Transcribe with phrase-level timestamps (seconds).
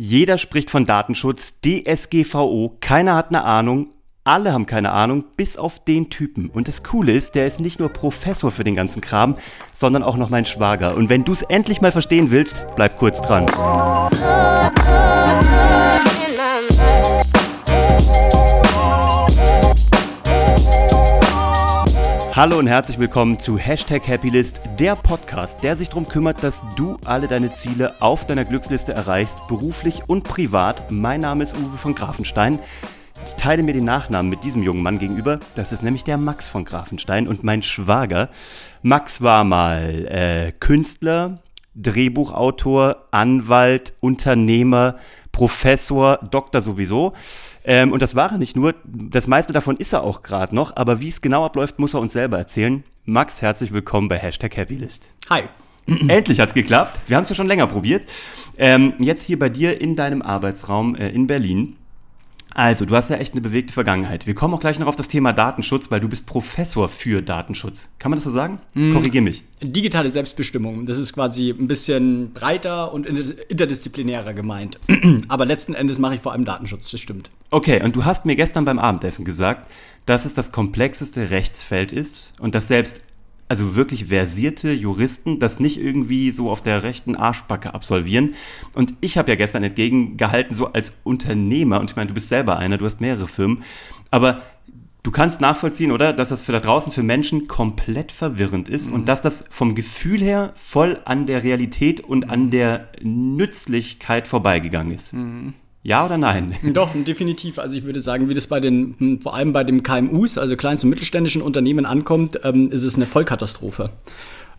[0.00, 3.88] Jeder spricht von Datenschutz, DSGVO, keiner hat eine Ahnung,
[4.22, 6.50] alle haben keine Ahnung, bis auf den Typen.
[6.50, 9.36] Und das Coole ist, der ist nicht nur Professor für den ganzen Kram,
[9.72, 10.96] sondern auch noch mein Schwager.
[10.96, 13.46] Und wenn du es endlich mal verstehen willst, bleib kurz dran.
[22.38, 26.96] Hallo und herzlich willkommen zu Hashtag Happylist, der Podcast, der sich darum kümmert, dass du
[27.04, 30.88] alle deine Ziele auf deiner Glücksliste erreichst, beruflich und privat.
[30.88, 32.60] Mein Name ist Uwe von Grafenstein.
[33.26, 35.40] Ich teile mir den Nachnamen mit diesem jungen Mann gegenüber.
[35.56, 38.28] Das ist nämlich der Max von Grafenstein und mein Schwager.
[38.82, 41.40] Max war mal äh, Künstler,
[41.74, 44.94] Drehbuchautor, Anwalt, Unternehmer,
[45.32, 47.14] Professor, Doktor sowieso.
[47.68, 50.74] Ähm, und das war er nicht nur, das meiste davon ist er auch gerade noch,
[50.74, 52.82] aber wie es genau abläuft, muss er uns selber erzählen.
[53.04, 55.10] Max, herzlich willkommen bei Hashtag Happylist.
[55.28, 55.42] Hi.
[56.08, 56.98] Endlich hat's geklappt.
[57.08, 58.08] Wir haben es ja schon länger probiert.
[58.56, 61.76] Ähm, jetzt hier bei dir in deinem Arbeitsraum äh, in Berlin.
[62.58, 64.26] Also, du hast ja echt eine bewegte Vergangenheit.
[64.26, 67.88] Wir kommen auch gleich noch auf das Thema Datenschutz, weil du bist Professor für Datenschutz.
[68.00, 68.58] Kann man das so sagen?
[68.74, 68.92] Mm.
[68.92, 69.44] Korrigier mich.
[69.62, 74.80] Digitale Selbstbestimmung, das ist quasi ein bisschen breiter und interdisziplinärer gemeint.
[75.28, 77.30] Aber letzten Endes mache ich vor allem Datenschutz, das stimmt.
[77.50, 79.70] Okay, und du hast mir gestern beim Abendessen gesagt,
[80.04, 83.02] dass es das komplexeste Rechtsfeld ist und dass selbst
[83.48, 88.34] also wirklich versierte Juristen das nicht irgendwie so auf der rechten Arschbacke absolvieren.
[88.74, 92.58] Und ich habe ja gestern entgegengehalten, so als Unternehmer, und ich meine, du bist selber
[92.58, 93.62] einer, du hast mehrere Firmen,
[94.10, 94.42] aber
[95.02, 98.94] du kannst nachvollziehen, oder, dass das für da draußen für Menschen komplett verwirrend ist mhm.
[98.94, 104.92] und dass das vom Gefühl her voll an der Realität und an der Nützlichkeit vorbeigegangen
[104.92, 105.14] ist.
[105.14, 105.54] Mhm.
[105.82, 106.54] Ja oder nein?
[106.74, 107.58] Doch, definitiv.
[107.58, 110.56] Also ich würde sagen, wie das bei den, hm, vor allem bei den KMUs, also
[110.56, 113.90] kleinen und mittelständischen Unternehmen ankommt, ähm, ist es eine Vollkatastrophe.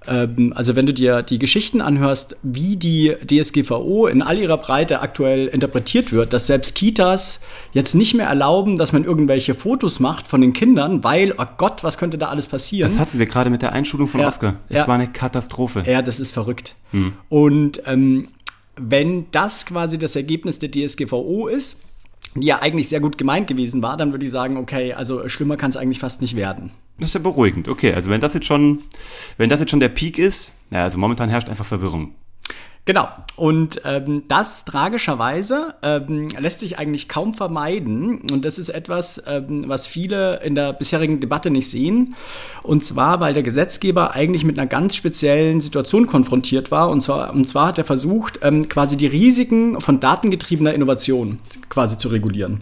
[0.08, 5.02] Ähm, also wenn du dir die Geschichten anhörst, wie die DSGVO in all ihrer Breite
[5.02, 7.42] aktuell interpretiert wird, dass selbst Kitas
[7.74, 11.84] jetzt nicht mehr erlauben, dass man irgendwelche Fotos macht von den Kindern, weil, oh Gott,
[11.84, 12.90] was könnte da alles passieren?
[12.90, 14.56] Das hatten wir gerade mit der Einschulung von ja, Oscar.
[14.70, 14.88] Es ja.
[14.88, 15.84] war eine Katastrophe.
[15.86, 16.76] Ja, das ist verrückt.
[16.92, 17.14] Hm.
[17.28, 18.30] Und ähm,
[18.80, 21.82] wenn das quasi das Ergebnis der DSGVO ist,
[22.36, 25.58] die ja eigentlich sehr gut gemeint gewesen war, dann würde ich sagen, okay, also schlimmer
[25.58, 26.72] kann es eigentlich fast nicht werden.
[27.00, 27.68] Das ist ja beruhigend.
[27.68, 28.80] Okay, also wenn das jetzt schon,
[29.38, 32.14] wenn das jetzt schon der Peak ist, ja, also momentan herrscht einfach Verwirrung.
[32.86, 33.08] Genau.
[33.36, 38.22] Und ähm, das tragischerweise ähm, lässt sich eigentlich kaum vermeiden.
[38.32, 42.16] Und das ist etwas, ähm, was viele in der bisherigen Debatte nicht sehen.
[42.64, 46.90] Und zwar, weil der Gesetzgeber eigentlich mit einer ganz speziellen Situation konfrontiert war.
[46.90, 51.98] Und zwar, und zwar hat er versucht, ähm, quasi die Risiken von datengetriebener Innovation quasi
[51.98, 52.62] zu regulieren.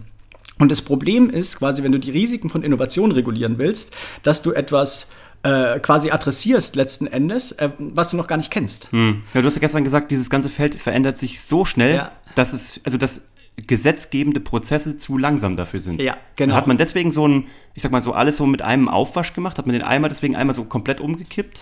[0.58, 4.52] Und das Problem ist quasi, wenn du die Risiken von Innovation regulieren willst, dass du
[4.52, 5.08] etwas
[5.42, 8.90] äh, quasi adressierst letzten Endes, äh, was du noch gar nicht kennst.
[8.92, 9.22] Hm.
[9.34, 12.12] Ja, du hast ja gestern gesagt, dieses ganze Feld verändert sich so schnell, ja.
[12.34, 13.22] dass es, also dass
[13.66, 16.00] gesetzgebende Prozesse zu langsam dafür sind.
[16.00, 16.54] Ja, genau.
[16.54, 19.58] Hat man deswegen so ein, ich sag mal so alles so mit einem Aufwasch gemacht?
[19.58, 21.58] Hat man den Eimer deswegen einmal so komplett umgekippt?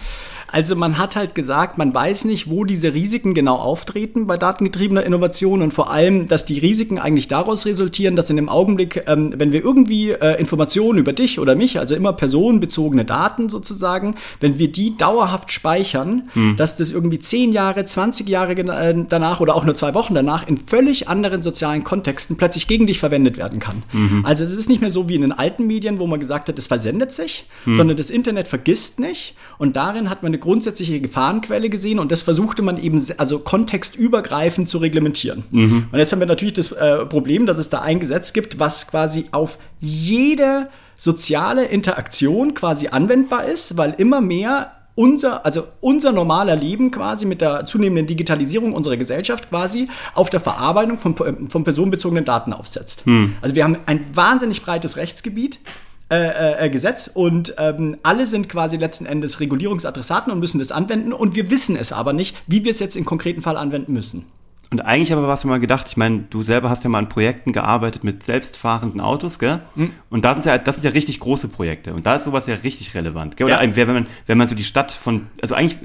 [0.49, 5.05] Also man hat halt gesagt, man weiß nicht, wo diese Risiken genau auftreten bei datengetriebener
[5.05, 9.35] Innovation und vor allem, dass die Risiken eigentlich daraus resultieren, dass in dem Augenblick, ähm,
[9.37, 14.59] wenn wir irgendwie äh, Informationen über dich oder mich, also immer personenbezogene Daten sozusagen, wenn
[14.59, 16.57] wir die dauerhaft speichern, hm.
[16.57, 20.47] dass das irgendwie zehn Jahre, 20 Jahre äh, danach oder auch nur zwei Wochen danach
[20.47, 23.85] in völlig anderen sozialen Kontexten plötzlich gegen dich verwendet werden kann.
[23.93, 24.27] Mhm.
[24.27, 26.59] Also es ist nicht mehr so wie in den alten Medien, wo man gesagt hat,
[26.59, 27.77] es versendet sich, mhm.
[27.77, 32.23] sondern das Internet vergisst nicht und darin hat man eine grundsätzliche Gefahrenquelle gesehen und das
[32.23, 35.45] versuchte man eben also kontextübergreifend zu reglementieren.
[35.53, 35.87] Mhm.
[35.93, 38.89] Und jetzt haben wir natürlich das äh, Problem, dass es da ein Gesetz gibt, was
[38.89, 46.57] quasi auf jede soziale Interaktion quasi anwendbar ist, weil immer mehr unser, also unser normaler
[46.57, 51.15] Leben quasi mit der zunehmenden Digitalisierung unserer Gesellschaft quasi auf der Verarbeitung von,
[51.49, 53.07] von personenbezogenen Daten aufsetzt.
[53.07, 53.37] Hm.
[53.41, 55.61] Also wir haben ein wahnsinnig breites Rechtsgebiet,
[56.09, 60.73] äh, äh, äh, Gesetz und ähm, alle sind quasi letzten Endes Regulierungsadressaten und müssen das
[60.73, 63.93] anwenden und wir wissen es aber nicht, wie wir es jetzt im konkreten Fall anwenden
[63.93, 64.25] müssen.
[64.71, 67.53] Und eigentlich aber was mal gedacht, ich meine, du selber hast ja mal an Projekten
[67.53, 69.61] gearbeitet mit selbstfahrenden Autos, gell?
[69.77, 69.93] Mhm.
[70.11, 71.95] Und da sind ja, das sind ja richtig große Projekte.
[71.95, 73.47] Und da ist sowas ja richtig relevant, gell?
[73.47, 73.77] Oder ja.
[73.77, 75.79] wenn man, wenn man so die Stadt von, also eigentlich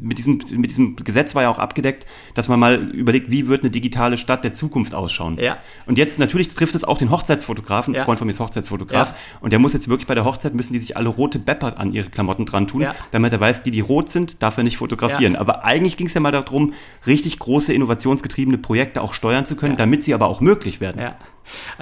[0.00, 3.62] mit diesem, mit diesem Gesetz war ja auch abgedeckt, dass man mal überlegt, wie wird
[3.62, 5.38] eine digitale Stadt der Zukunft ausschauen.
[5.38, 5.58] Ja.
[5.86, 8.00] Und jetzt natürlich trifft es auch den Hochzeitsfotografen, ja.
[8.00, 9.16] ein Freund von mir ist Hochzeitsfotograf, ja.
[9.40, 11.92] und der muss jetzt wirklich bei der Hochzeit müssen die sich alle rote Bepper an
[11.92, 12.94] ihre Klamotten dran tun, ja.
[13.10, 15.36] damit er weiß, die, die rot sind, darf er nicht fotografieren.
[15.36, 16.72] Aber eigentlich ging es ja mal darum,
[17.06, 21.00] richtig große Innovations innovationsgetriebene Projekte auch steuern zu können, damit sie aber auch möglich werden.
[21.00, 21.16] Ja.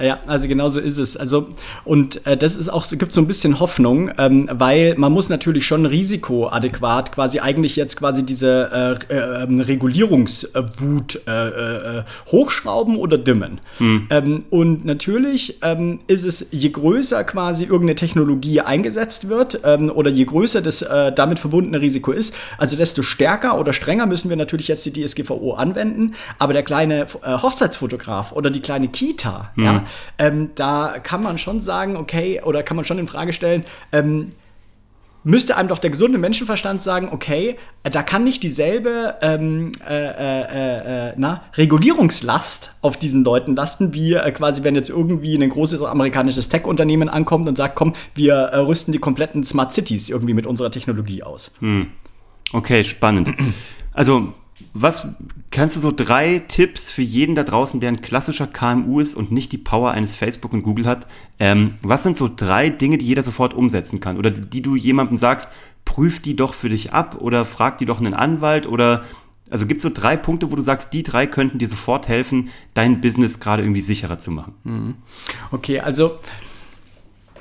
[0.00, 1.16] Ja, also genau so ist es.
[1.16, 1.48] Also,
[1.84, 5.28] und äh, das ist auch so, gibt so ein bisschen Hoffnung, ähm, weil man muss
[5.28, 12.96] natürlich schon risikoadäquat quasi eigentlich jetzt quasi diese äh, äh, ähm, Regulierungswut äh, äh, hochschrauben
[12.96, 13.60] oder dimmen.
[13.78, 14.06] Hm.
[14.10, 20.10] Ähm, und natürlich ähm, ist es, je größer quasi irgendeine Technologie eingesetzt wird ähm, oder
[20.10, 24.36] je größer das äh, damit verbundene Risiko ist, also desto stärker oder strenger müssen wir
[24.36, 26.14] natürlich jetzt die DSGVO anwenden.
[26.38, 29.64] Aber der kleine Hochzeitsfotograf oder die kleine Kita, Mhm.
[29.64, 29.84] Ja,
[30.18, 34.30] ähm, da kann man schon sagen, okay, oder kann man schon in Frage stellen, ähm,
[35.24, 39.94] müsste einem doch der gesunde Menschenverstand sagen, okay, äh, da kann nicht dieselbe ähm, äh,
[39.94, 45.48] äh, äh, na, Regulierungslast auf diesen Leuten lasten, wie äh, quasi, wenn jetzt irgendwie ein
[45.48, 50.34] großes amerikanisches Tech-Unternehmen ankommt und sagt, komm, wir äh, rüsten die kompletten Smart Cities irgendwie
[50.34, 51.52] mit unserer Technologie aus.
[51.60, 51.88] Hm.
[52.52, 53.34] Okay, spannend.
[53.92, 54.32] Also
[54.74, 55.08] was
[55.50, 59.32] kannst du so drei Tipps für jeden da draußen, der ein klassischer KMU ist und
[59.32, 61.06] nicht die Power eines Facebook und Google hat?
[61.38, 65.16] Ähm, was sind so drei Dinge, die jeder sofort umsetzen kann oder die du jemandem
[65.16, 65.48] sagst,
[65.84, 69.04] prüf die doch für dich ab oder frag die doch einen Anwalt oder
[69.50, 72.50] also gibt es so drei Punkte, wo du sagst, die drei könnten dir sofort helfen,
[72.74, 74.54] dein Business gerade irgendwie sicherer zu machen.
[74.64, 74.94] Mhm.
[75.50, 76.18] Okay, also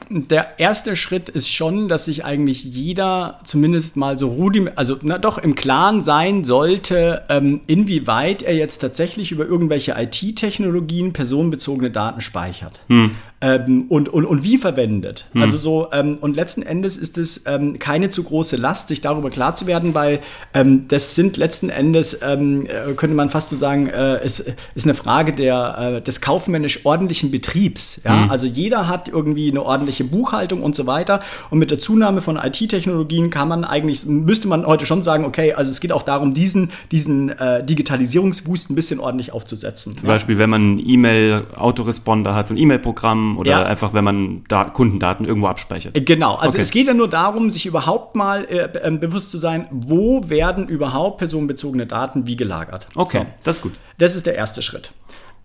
[0.09, 5.17] der erste Schritt ist schon, dass sich eigentlich jeder zumindest mal so rudimentär, also na,
[5.17, 12.21] doch im Klaren sein sollte, ähm, inwieweit er jetzt tatsächlich über irgendwelche IT-Technologien personenbezogene Daten
[12.21, 12.79] speichert.
[12.87, 15.27] Hm ähm, und, und, und wie verwendet.
[15.33, 15.41] Hm.
[15.43, 19.29] Also so, ähm, und letzten Endes ist es ähm, keine zu große Last, sich darüber
[19.29, 20.21] klar zu werden, weil
[20.55, 24.85] ähm, das sind letzten Endes, ähm, äh, könnte man fast so sagen, äh, ist, ist
[24.85, 28.01] eine Frage der, äh, des kaufmännisch ordentlichen Betriebs.
[28.03, 28.23] Ja?
[28.23, 28.31] Hm.
[28.31, 31.19] Also jeder hat irgendwie eine ordentliche Buchhaltung und so weiter.
[31.51, 35.53] Und mit der Zunahme von IT-Technologien kann man eigentlich, müsste man heute schon sagen, okay,
[35.53, 39.95] also es geht auch darum, diesen, diesen äh, Digitalisierungsboost ein bisschen ordentlich aufzusetzen.
[39.95, 40.15] Zum ja?
[40.15, 43.63] Beispiel, wenn man E-Mail-Autoresponder hat, so ein E-Mail-Programm, oder ja.
[43.63, 45.93] einfach, wenn man da Kundendaten irgendwo abspeichert?
[46.05, 46.61] Genau, also okay.
[46.61, 50.67] es geht ja nur darum, sich überhaupt mal äh, ähm, bewusst zu sein, wo werden
[50.67, 52.87] überhaupt personenbezogene Daten wie gelagert.
[52.95, 53.25] Okay, so.
[53.43, 53.73] das ist gut.
[53.97, 54.91] Das ist der erste Schritt.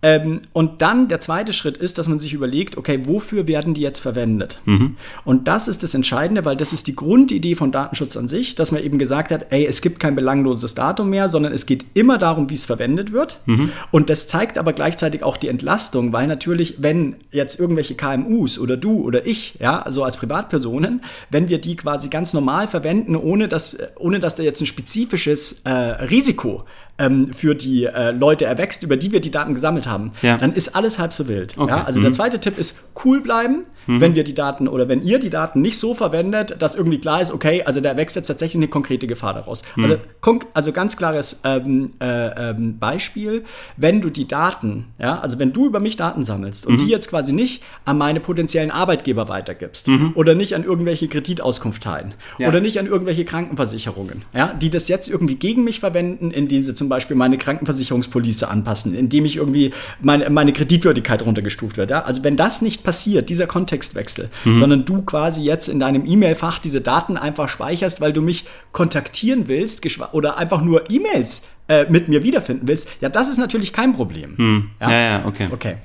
[0.03, 3.81] Ähm, und dann der zweite Schritt ist, dass man sich überlegt, okay, wofür werden die
[3.81, 4.59] jetzt verwendet?
[4.65, 4.97] Mhm.
[5.23, 8.73] Und das ist das Entscheidende, weil das ist die Grundidee von Datenschutz an sich, dass
[8.73, 12.17] man eben gesagt hat, ey, es gibt kein belangloses Datum mehr, sondern es geht immer
[12.17, 13.39] darum, wie es verwendet wird.
[13.45, 13.71] Mhm.
[13.91, 18.75] Und das zeigt aber gleichzeitig auch die Entlastung, weil natürlich, wenn jetzt irgendwelche KMUs oder
[18.75, 23.47] du oder ich, ja, also als Privatpersonen, wenn wir die quasi ganz normal verwenden, ohne
[23.47, 26.65] dass, ohne dass da jetzt ein spezifisches äh, Risiko
[26.99, 30.37] ähm, für die äh, Leute erwächst, über die wir die Daten gesammelt haben, ja.
[30.37, 31.57] dann ist alles halb so wild.
[31.57, 31.71] Okay.
[31.71, 31.83] Ja?
[31.83, 32.03] Also mhm.
[32.03, 34.01] der zweite Tipp ist cool bleiben, mhm.
[34.01, 37.21] wenn wir die Daten oder wenn ihr die Daten nicht so verwendet, dass irgendwie klar
[37.21, 39.63] ist, okay, also da erwächst jetzt tatsächlich eine konkrete Gefahr daraus.
[39.75, 39.83] Mhm.
[39.83, 43.43] Also, also ganz klares ähm, äh, ähm, Beispiel,
[43.77, 46.91] wenn du die Daten, ja, also wenn du über mich Daten sammelst und die mhm.
[46.91, 50.11] jetzt quasi nicht an meine potenziellen Arbeitgeber weitergibst mhm.
[50.15, 52.47] oder nicht an irgendwelche Kreditauskunftteilen ja.
[52.47, 56.73] oder nicht an irgendwelche Krankenversicherungen, ja, die das jetzt irgendwie gegen mich verwenden, indem sie
[56.73, 59.71] zum Beispiel meine Krankenversicherungspolice anpassen, indem ich irgendwie
[60.01, 61.91] meine, meine Kreditwürdigkeit runtergestuft wird.
[61.91, 62.03] Ja?
[62.03, 64.59] Also wenn das nicht passiert, dieser Kontextwechsel, mhm.
[64.59, 69.47] sondern du quasi jetzt in deinem E-Mail-Fach diese Daten einfach speicherst, weil du mich kontaktieren
[69.47, 69.83] willst
[70.13, 74.35] oder einfach nur E-Mails äh, mit mir wiederfinden willst, ja, das ist natürlich kein Problem.
[74.37, 74.69] Mhm.
[74.79, 74.91] Ja?
[74.91, 75.47] ja, ja, okay.
[75.51, 75.75] Okay.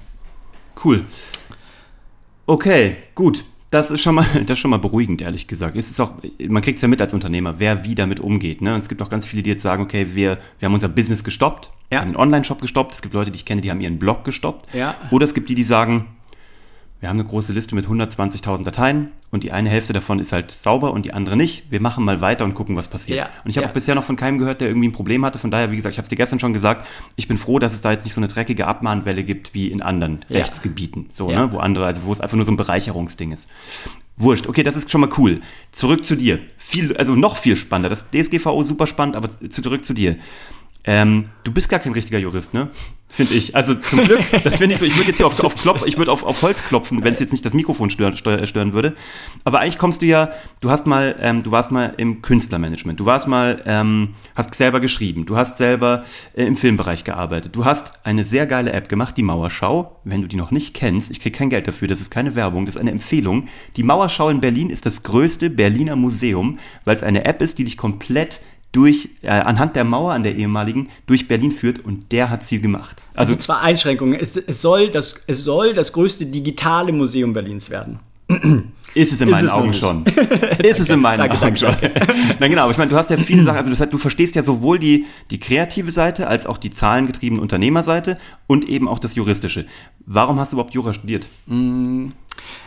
[0.85, 1.05] Cool.
[2.47, 3.45] Okay, gut.
[3.71, 5.77] Das ist schon mal, das ist schon mal beruhigend, ehrlich gesagt.
[5.77, 6.13] Es ist auch,
[6.47, 8.63] man kriegt es ja mit als Unternehmer, wer wie damit umgeht.
[8.63, 8.75] Ne?
[8.75, 11.25] Und es gibt auch ganz viele, die jetzt sagen, okay, wir, wir haben unser Business
[11.25, 12.01] gestoppt, ja.
[12.01, 12.95] haben einen Online-Shop gestoppt.
[12.95, 14.75] Es gibt Leute, die ich kenne, die haben ihren Blog gestoppt.
[14.75, 14.95] Ja.
[15.11, 16.07] Oder es gibt die, die sagen,
[17.01, 20.51] wir haben eine große Liste mit 120.000 Dateien und die eine Hälfte davon ist halt
[20.51, 21.71] sauber und die andere nicht.
[21.71, 23.19] Wir machen mal weiter und gucken, was passiert.
[23.19, 23.71] Ja, und ich habe ja.
[23.71, 25.39] auch bisher noch von keinem gehört, der irgendwie ein Problem hatte.
[25.39, 27.73] Von daher, wie gesagt, ich habe es dir gestern schon gesagt, ich bin froh, dass
[27.73, 30.39] es da jetzt nicht so eine dreckige Abmahnwelle gibt wie in anderen ja.
[30.39, 33.49] Rechtsgebieten, so, ne, wo andere, also wo es einfach nur so ein Bereicherungsding ist.
[34.17, 35.41] Wurscht, okay, das ist schon mal cool.
[35.71, 36.41] Zurück zu dir.
[36.57, 37.91] Viel, also noch viel spannender.
[37.91, 40.17] Das DSGVO super spannend, aber zurück zu dir.
[40.91, 42.71] Ähm, du bist gar kein richtiger Jurist, ne?
[43.11, 43.55] Finde ich.
[43.55, 44.87] Also zum Glück, das finde ich so.
[44.87, 47.21] Ich würde jetzt hier auf, auf, Klopf, ich würde auf, auf Holz klopfen, wenn es
[47.21, 48.95] jetzt nicht das Mikrofon stören, stören würde.
[49.45, 50.31] Aber eigentlich kommst du ja,
[50.63, 54.81] du hast mal, ähm, du warst mal im Künstlermanagement, du warst mal, ähm, hast selber
[54.81, 59.19] geschrieben, du hast selber äh, im Filmbereich gearbeitet, du hast eine sehr geile App gemacht,
[59.19, 60.01] die Mauerschau.
[60.05, 62.65] Wenn du die noch nicht kennst, ich kriege kein Geld dafür, das ist keine Werbung,
[62.65, 63.49] das ist eine Empfehlung.
[63.77, 67.65] Die Mauerschau in Berlin ist das größte Berliner Museum, weil es eine App ist, die
[67.65, 68.41] dich komplett
[68.73, 72.61] durch, äh, anhand der Mauer an der ehemaligen durch Berlin führt und der hat sie
[72.61, 73.03] gemacht.
[73.15, 74.19] Also, also zwei Einschränkungen.
[74.21, 78.01] Es, es, soll das, es soll das größte digitale Museum Berlins werden.
[78.95, 79.81] Ist es in meinen es Augen nicht.
[79.81, 80.05] schon.
[80.63, 82.17] Ist es in meinen Danke, Augen danke, schon.
[82.39, 84.35] Na genau, aber ich meine, du hast ja viele Sachen, also das heißt, du verstehst
[84.35, 89.15] ja sowohl die, die kreative Seite als auch die zahlengetriebene Unternehmerseite und eben auch das
[89.15, 89.67] Juristische.
[90.05, 91.27] Warum hast du überhaupt Jura studiert?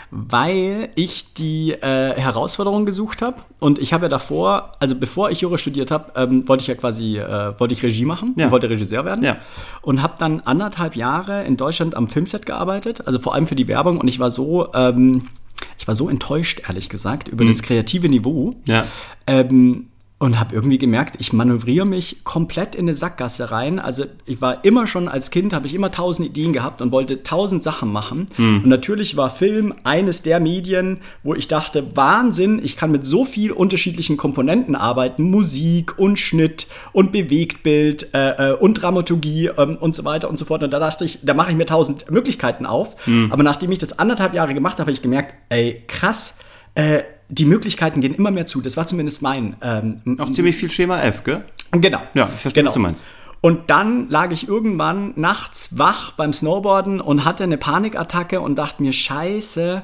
[0.09, 5.39] Weil ich die äh, Herausforderung gesucht habe und ich habe ja davor, also bevor ich
[5.41, 8.51] Jura studiert habe, ähm, wollte ich ja quasi, äh, wollte ich Regie machen, Ja.
[8.51, 9.37] wollte Regisseur werden Ja.
[9.81, 13.67] und habe dann anderthalb Jahre in Deutschland am Filmset gearbeitet, also vor allem für die
[13.69, 15.27] Werbung und ich war so, ähm,
[15.77, 18.55] ich war so enttäuscht, ehrlich gesagt, über das kreative Niveau.
[18.67, 18.83] Ja.
[19.27, 19.87] Ähm,
[20.21, 23.79] und habe irgendwie gemerkt, ich manövriere mich komplett in eine Sackgasse rein.
[23.79, 27.23] Also ich war immer schon als Kind, habe ich immer tausend Ideen gehabt und wollte
[27.23, 28.27] tausend Sachen machen.
[28.37, 33.25] Und natürlich war Film eines der Medien, wo ich dachte, Wahnsinn, ich kann mit so
[33.25, 35.23] viel unterschiedlichen Komponenten arbeiten.
[35.23, 40.45] Musik und Schnitt und Bewegtbild äh, äh, und Dramaturgie ähm, und so weiter und so
[40.45, 40.61] fort.
[40.61, 42.95] Und da dachte ich, da mache ich mir tausend Möglichkeiten auf.
[43.31, 46.37] Aber nachdem ich das anderthalb Jahre gemacht habe, habe ich gemerkt, ey, krass,
[46.75, 46.99] äh,
[47.31, 48.61] die Möglichkeiten gehen immer mehr zu.
[48.61, 49.55] Das war zumindest mein.
[49.61, 51.43] Ähm, Auch ziemlich viel Schema F, gell?
[51.71, 52.01] genau.
[52.13, 53.03] Ja, ich verstehe, was du meinst.
[53.39, 58.83] Und dann lag ich irgendwann nachts wach beim Snowboarden und hatte eine Panikattacke und dachte
[58.83, 59.83] mir, scheiße,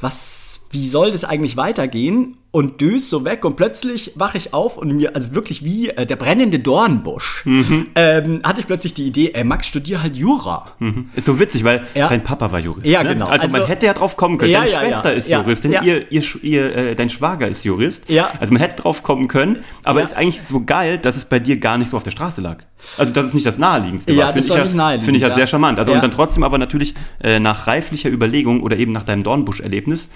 [0.00, 2.38] was, wie soll das eigentlich weitergehen?
[2.54, 6.06] Und dös so weg und plötzlich wache ich auf und mir, also wirklich wie äh,
[6.06, 7.88] der brennende Dornbusch, Mhm.
[7.96, 10.68] ähm, hatte ich plötzlich die Idee, ey Max, studier halt Jura.
[11.16, 12.06] Ist so witzig, weil Ja.
[12.06, 12.86] dein Papa war Jurist.
[12.86, 13.08] Ja, ne?
[13.08, 13.26] genau.
[13.26, 14.52] Also, man Also- hätte ja drauf kommen können.
[14.52, 15.82] Ja, Deine ja, Schwester ist Juristin, ja.
[15.82, 18.08] Ihr, ihr, ihr, äh, dein Schwager ist Jurist.
[18.08, 18.30] Ja.
[18.38, 21.58] Also man hätte drauf kommen können, aber ist eigentlich so geil, dass es bei dir
[21.58, 22.58] gar nicht so auf der Straße lag.
[22.98, 25.30] Also dass es nicht das naheliegendste Ja, das Finde ich, nicht ja, finde ich ja
[25.32, 25.80] sehr charmant.
[25.80, 30.08] Also und dann trotzdem aber natürlich äh, nach reiflicher Überlegung oder eben nach deinem Dornbusch-Erlebnis,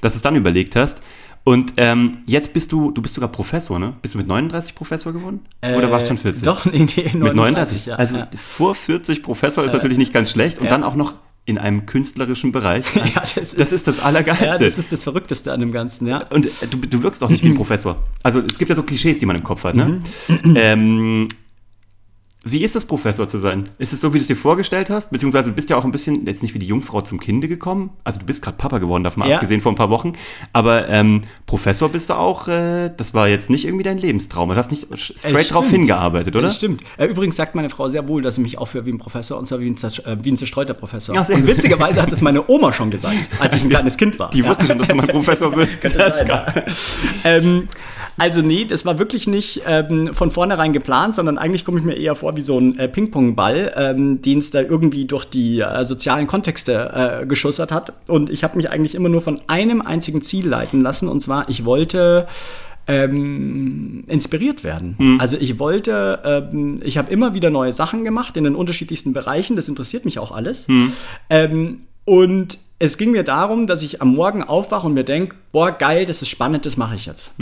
[0.00, 1.02] dass du es dann überlegt hast.
[1.44, 3.94] Und ähm, jetzt bist du, du bist sogar Professor, ne?
[4.00, 5.40] Bist du mit 39 Professor geworden?
[5.60, 6.42] oder warst du schon 40?
[6.42, 7.86] Äh, Doch, nee, nee, 39, Mit 39?
[7.86, 7.96] ja.
[7.96, 8.28] also ja.
[8.36, 10.58] vor 40 Professor ist natürlich nicht ganz schlecht.
[10.58, 10.70] Und ja.
[10.70, 12.84] dann auch noch in einem künstlerischen Bereich.
[12.94, 14.46] Ja, das das ist das Allergeilste.
[14.46, 16.24] Ja, das ist das Verrückteste an dem Ganzen, ja.
[16.28, 17.96] und äh, du, du wirkst auch nicht wie ein Professor.
[18.22, 19.74] Also es gibt ja so Klischees, die man im Kopf hat.
[19.74, 20.00] Ne?
[20.54, 21.28] ähm,
[22.44, 23.68] wie ist es, Professor zu sein?
[23.78, 25.10] Ist es so, wie du es dir vorgestellt hast?
[25.12, 27.90] Beziehungsweise du bist ja auch ein bisschen, jetzt nicht wie die Jungfrau zum Kinde gekommen.
[28.02, 29.36] Also du bist gerade Papa geworden, davon Ja.
[29.36, 30.14] abgesehen vor ein paar Wochen.
[30.52, 34.48] Aber ähm, Professor bist du auch, äh, das war jetzt nicht irgendwie dein Lebenstraum.
[34.48, 36.42] Du hast nicht straight Es drauf hingearbeitet, oder?
[36.48, 36.82] Das stimmt.
[36.96, 39.46] Äh, übrigens sagt meine Frau sehr wohl, dass sie mich aufhöre wie ein Professor und
[39.46, 41.14] zwar wie ein, äh, wie ein zerstreuter Professor.
[41.14, 44.30] Ja, und witzigerweise hat das meine Oma schon gesagt, als ich ein kleines Kind war.
[44.30, 44.48] Die Ja.
[44.48, 45.78] wussten schon, dass du mal Professor wirst.
[45.84, 46.30] Das sein,
[47.24, 47.68] ähm,
[48.18, 51.94] also nee, das war wirklich nicht ähm, von vornherein geplant, sondern eigentlich komme ich mir
[51.94, 55.84] eher vor wie so ein äh, Ping-Pong-Ball, ähm, den es da irgendwie durch die äh,
[55.84, 57.92] sozialen Kontexte äh, geschussert hat.
[58.08, 61.48] Und ich habe mich eigentlich immer nur von einem einzigen Ziel leiten lassen, und zwar
[61.48, 62.26] ich wollte
[62.88, 64.96] ähm, inspiriert werden.
[65.20, 69.56] Also ich wollte, ähm, ich habe immer wieder neue Sachen gemacht in den unterschiedlichsten Bereichen,
[69.56, 70.66] das interessiert mich auch alles.
[71.30, 75.70] Ähm, und es ging mir darum, dass ich am Morgen aufwache und mir denke, boah,
[75.70, 77.38] geil, das ist spannend, das mache ich jetzt.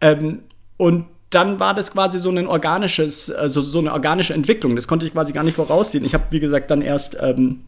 [0.00, 0.42] Ähm,
[0.76, 4.76] und dann war das quasi so ein organisches, also so eine organische Entwicklung.
[4.76, 6.04] Das konnte ich quasi gar nicht voraussehen.
[6.04, 7.60] Ich habe, wie gesagt, dann erst ähm,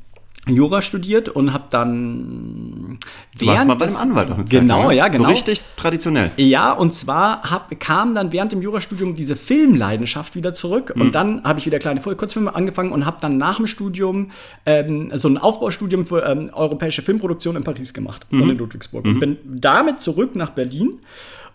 [0.47, 2.99] Jura studiert und habe dann
[3.38, 4.94] Du warst mal bei des- einem Anwalt auch eine Zeit Genau, ne?
[4.97, 5.25] ja, genau.
[5.25, 6.33] So richtig traditionell.
[6.37, 10.92] Ja, und zwar hab, kam dann während dem Jurastudium diese Filmleidenschaft wieder zurück.
[10.94, 11.00] Mhm.
[11.02, 14.30] Und dann habe ich wieder kleine Kurzfilme angefangen und habe dann nach dem Studium
[14.66, 18.42] ähm, so ein Aufbaustudium für ähm, europäische Filmproduktion in Paris gemacht Mhm.
[18.42, 19.04] und in Ludwigsburg.
[19.06, 20.99] Und bin damit zurück nach Berlin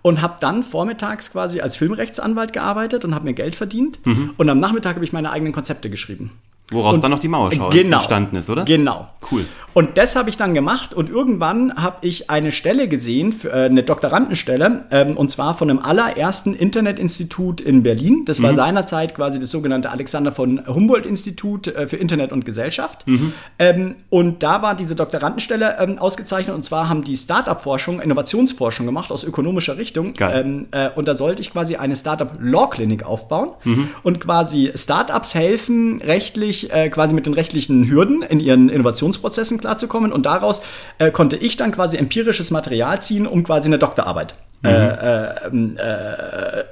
[0.02, 4.06] und habe dann vormittags quasi als Filmrechtsanwalt gearbeitet und habe mir Geld verdient.
[4.06, 4.32] Mhm.
[4.38, 6.32] Und am Nachmittag habe ich meine eigenen Konzepte geschrieben.
[6.72, 7.98] Woraus Und- dann noch die Mauerschau Genau.
[7.98, 8.64] entstanden ist, oder?
[8.66, 9.08] Genau.
[9.32, 9.46] Cool.
[9.74, 13.84] Und das habe ich dann gemacht und irgendwann habe ich eine Stelle gesehen, äh, eine
[13.84, 18.24] Doktorandenstelle, ähm, und zwar von einem allerersten Internetinstitut in Berlin.
[18.26, 18.44] Das Mhm.
[18.44, 23.08] war seinerzeit quasi das sogenannte Alexander von Humboldt-Institut äh, für Internet und Gesellschaft.
[23.08, 23.34] Mhm.
[23.60, 29.12] Ähm, und da war diese Doktorandenstelle ähm, ausgezeichnet und zwar haben die Startup-Forschung, Innovationsforschung gemacht
[29.12, 30.14] aus ökonomischer Richtung.
[30.14, 30.66] Geil.
[30.72, 33.90] Äh, und da sollte ich quasi eine Startup-Law-Klinik aufbauen Mhm.
[34.04, 40.12] und quasi Startups helfen, rechtlich, äh, quasi mit den rechtlichen Hürden in ihren Innovationsprozessen klarzukommen.
[40.12, 40.62] Und daraus
[40.98, 44.70] äh, konnte ich dann quasi empirisches Material ziehen, um quasi eine Doktorarbeit Mhm.
[44.70, 46.64] äh, äh, äh,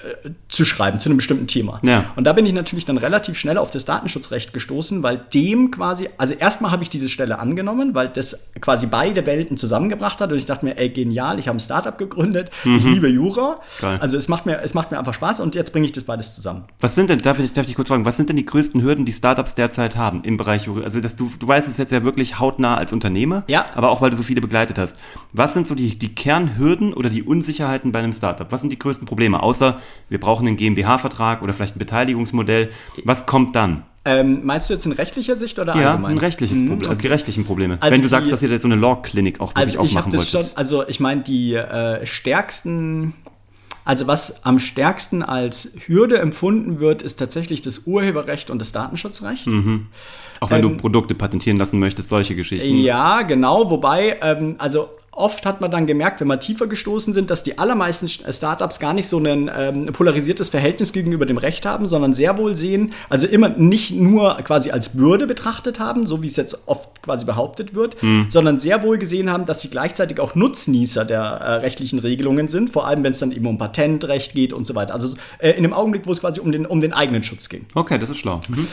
[0.49, 1.79] zu schreiben zu einem bestimmten Thema.
[1.83, 2.05] Ja.
[2.15, 6.09] Und da bin ich natürlich dann relativ schnell auf das Datenschutzrecht gestoßen, weil dem quasi,
[6.17, 10.37] also erstmal habe ich diese Stelle angenommen, weil das quasi beide Welten zusammengebracht hat und
[10.37, 13.51] ich dachte mir, ey, genial, ich habe ein Startup gegründet, ich liebe Jura.
[13.79, 13.81] Mhm.
[13.81, 13.97] Geil.
[14.01, 16.35] Also es macht, mir, es macht mir einfach Spaß und jetzt bringe ich das beides
[16.35, 16.65] zusammen.
[16.79, 19.05] Was sind denn, darf ich, darf ich kurz fragen, was sind denn die größten Hürden,
[19.05, 20.83] die Startups derzeit haben im Bereich Juri?
[20.83, 23.65] Also das, du, du weißt es jetzt ja wirklich hautnah als Unternehmer, Ja.
[23.75, 24.97] aber auch weil du so viele begleitet hast.
[25.33, 28.51] Was sind so die, die Kernhürden oder die Unsicherheiten bei einem Startup?
[28.51, 29.41] Was sind die größten Probleme?
[29.41, 29.79] Außer
[30.09, 32.69] wir brauchen einen GmbH-Vertrag oder vielleicht ein Beteiligungsmodell.
[33.03, 33.83] Was kommt dann?
[34.05, 36.11] Ähm, meinst du jetzt in rechtlicher Sicht oder Ja, allgemein?
[36.13, 37.77] ein rechtliches Mhm, Problem, also die rechtlichen Probleme.
[37.81, 40.45] Also Wenn du die- sagst, dass ihr so eine Law-Klinik auch wirklich Also aufmachen schon,
[40.55, 43.13] also ich meine die äh, stärksten,
[43.83, 49.47] also was am stärksten als Hürde empfunden wird, ist tatsächlich das Urheberrecht und das Datenschutzrecht.
[50.39, 52.77] Auch wenn du ähm, Produkte patentieren lassen möchtest, solche Geschichten.
[52.77, 53.69] Ja, genau.
[53.69, 57.57] Wobei, ähm, also oft hat man dann gemerkt, wenn wir tiefer gestoßen sind, dass die
[57.57, 62.13] allermeisten St- Startups gar nicht so ein ähm, polarisiertes Verhältnis gegenüber dem Recht haben, sondern
[62.13, 66.35] sehr wohl sehen, also immer nicht nur quasi als Bürde betrachtet haben, so wie es
[66.35, 67.97] jetzt oft quasi behauptet wird,
[68.29, 72.69] sondern sehr wohl gesehen haben, dass sie gleichzeitig auch Nutznießer der äh, rechtlichen Regelungen sind,
[72.69, 74.93] vor allem wenn es dann eben um Patentrecht geht und so weiter.
[74.93, 77.65] Also äh, in dem Augenblick, wo es quasi um den, um den eigenen Schutz ging.
[77.73, 78.41] Okay, das ist schlau.
[78.47, 78.67] Mhm.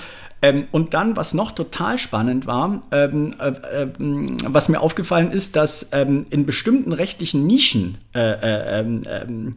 [0.44, 5.56] Ähm, und dann, was noch total spannend war, ähm, äh, ähm, was mir aufgefallen ist,
[5.56, 9.54] dass ähm, in bestimmten rechtlichen Nischen, äh, äh, ähm, ähm,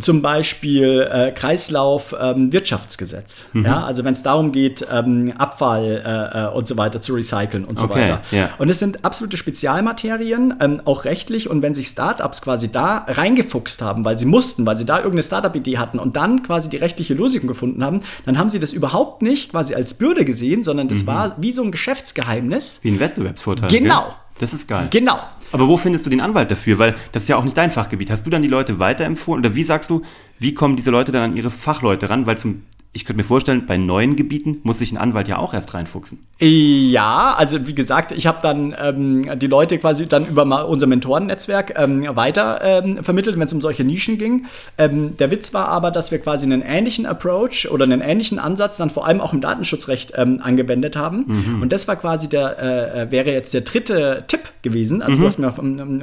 [0.00, 6.44] zum Beispiel äh, Kreislauf ähm, Wirtschaftsgesetz, ja, also wenn es darum geht, ähm, Abfall äh,
[6.44, 8.20] äh, und so weiter zu recyceln und so Okay, weiter.
[8.30, 8.50] ja.
[8.58, 11.48] Und es sind absolute Spezialmaterien, ähm, auch rechtlich.
[11.50, 15.22] Und wenn sich Startups quasi da reingefuchst haben, weil sie mussten, weil sie da irgendeine
[15.22, 19.22] Startup-Idee hatten und dann quasi die rechtliche Lösung gefunden haben, dann haben sie das überhaupt
[19.22, 20.90] nicht quasi als Bürde gesehen, sondern Mhm.
[20.90, 22.80] das war wie so ein Geschäftsgeheimnis.
[22.82, 23.68] Wie ein Wettbewerbsvorteil.
[23.68, 24.02] Genau.
[24.04, 24.14] Gell?
[24.40, 24.88] Das ist geil.
[24.90, 25.18] Genau.
[25.54, 26.80] Aber wo findest du den Anwalt dafür?
[26.80, 28.10] Weil das ist ja auch nicht dein Fachgebiet.
[28.10, 29.44] Hast du dann die Leute weiterempfohlen?
[29.44, 30.02] Oder wie sagst du,
[30.40, 32.26] wie kommen diese Leute dann an ihre Fachleute ran?
[32.26, 32.62] Weil zum,
[32.94, 36.20] ich könnte mir vorstellen, bei neuen Gebieten muss sich ein Anwalt ja auch erst reinfuchsen.
[36.38, 40.86] Ja, also wie gesagt, ich habe dann ähm, die Leute quasi dann über mal unser
[40.86, 44.46] Mentorennetzwerk ähm, weiter ähm, vermittelt, wenn es um solche Nischen ging.
[44.78, 48.76] Ähm, der Witz war aber, dass wir quasi einen ähnlichen Approach oder einen ähnlichen Ansatz
[48.76, 51.58] dann vor allem auch im Datenschutzrecht ähm, angewendet haben.
[51.62, 55.02] Und das war quasi der, äh, äh, wäre jetzt der dritte Tipp gewesen.
[55.02, 55.50] Also du hast mir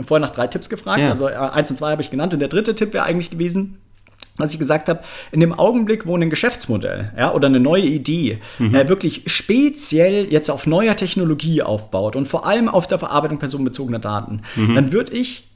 [0.03, 1.00] vorher nach drei Tipps gefragt.
[1.00, 1.10] Ja.
[1.10, 3.77] Also äh, eins und zwei habe ich genannt und der dritte Tipp wäre eigentlich gewesen,
[4.41, 8.39] was ich gesagt habe, in dem Augenblick, wo ein Geschäftsmodell ja, oder eine neue Idee
[8.60, 14.00] äh, wirklich speziell jetzt auf neuer Technologie aufbaut und vor allem auf der Verarbeitung personenbezogener
[14.00, 14.41] Daten,
[14.75, 15.50] dann würde ich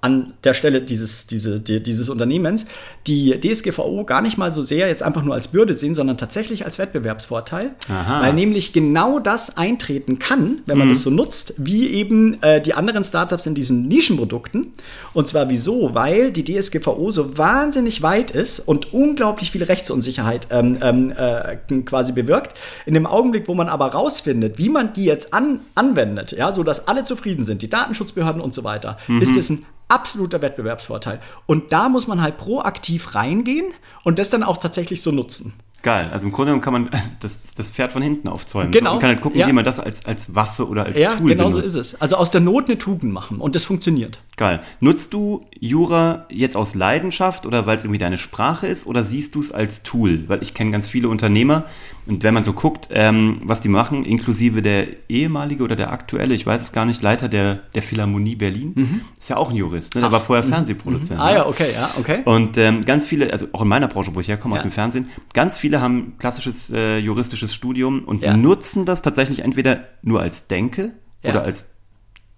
[0.00, 2.66] an der Stelle dieses, diese, die, dieses Unternehmens
[3.06, 6.64] die DSGVO gar nicht mal so sehr jetzt einfach nur als Bürde sehen, sondern tatsächlich
[6.64, 8.22] als Wettbewerbsvorteil, Aha.
[8.22, 12.74] weil nämlich genau das eintreten kann, wenn man das so nutzt, wie eben äh, die
[12.74, 14.72] anderen Startups in diesen Nischenprodukten.
[15.14, 15.94] Und zwar wieso?
[15.94, 22.12] Weil die DSGVO so wahnsinnig weit ist und unglaublich viel Rechtsunsicherheit ähm, ähm, äh, quasi
[22.12, 22.56] bewirkt.
[22.86, 26.62] In dem Augenblick, wo man aber rausfindet, wie man die jetzt an, anwendet, ja, so
[26.62, 31.20] dass alle zufrieden sind, die Datenschutzbehörden und so weiter, ist es ein absoluter Wettbewerbsvorteil.
[31.46, 33.66] Und da muss man halt proaktiv reingehen
[34.04, 35.54] und das dann auch tatsächlich so nutzen.
[35.82, 36.10] Geil.
[36.12, 38.72] Also im Grunde genommen kann man das, das Pferd von hinten aufzäumen.
[38.72, 38.92] Genau.
[38.92, 39.46] Man kann halt gucken, Ja.
[39.46, 41.76] wie man das als, als Waffe oder als Ja, Tool genau so benutzt.
[41.76, 42.00] ist es.
[42.00, 44.20] Also aus der Not eine Tugend machen und das funktioniert.
[44.38, 44.60] Geil.
[44.80, 49.34] Nutzt du Jura jetzt aus Leidenschaft oder weil es irgendwie deine Sprache ist oder siehst
[49.34, 50.28] du es als Tool?
[50.28, 51.64] Weil ich kenne ganz viele Unternehmer
[52.06, 56.34] und wenn man so guckt, ähm, was die machen, inklusive der ehemalige oder der aktuelle,
[56.34, 59.96] ich weiß es gar nicht, Leiter der, der Philharmonie Berlin, ist ja auch ein Jurist.
[59.96, 60.00] Ne?
[60.02, 61.18] Der war vorher Fernsehproduzent.
[61.18, 61.26] Mhm.
[61.26, 61.36] Ah ne?
[61.38, 62.20] ja, okay, ja, okay.
[62.24, 64.68] Und ähm, ganz viele, also auch in meiner Branche, wo ich herkomme, aus Ja.
[64.68, 68.36] dem Fernsehen, ganz viele haben klassisches äh, juristisches Studium und Ja.
[68.36, 70.92] nutzen das tatsächlich entweder nur als Denke
[71.24, 71.30] Ja.
[71.30, 71.74] oder als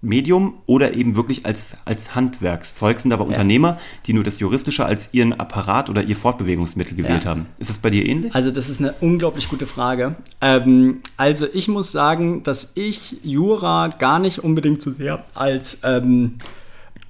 [0.03, 5.13] Medium oder eben wirklich als, als Handwerkszeug, sind aber Unternehmer, die nur das Juristische als
[5.13, 7.31] ihren Apparat oder ihr Fortbewegungsmittel gewählt Ja.
[7.31, 7.47] haben.
[7.59, 8.35] Ist das bei dir ähnlich?
[8.35, 10.17] Also das ist eine unglaublich gute Frage.
[10.41, 16.37] Ähm, also ich muss sagen, dass ich Jura gar nicht unbedingt so sehr als ähm,